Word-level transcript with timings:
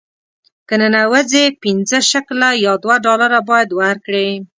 که 0.67 0.73
ننوځې 0.81 1.43
پنځه 1.63 1.99
شکله 2.11 2.49
یا 2.65 2.73
دوه 2.83 2.95
ډالره 3.05 3.39
باید 3.49 3.69
ورکړې. 3.79 4.29